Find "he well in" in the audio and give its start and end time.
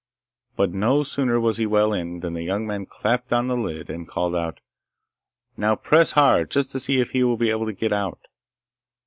1.57-2.21